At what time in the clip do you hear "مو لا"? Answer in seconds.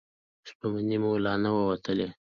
1.03-1.33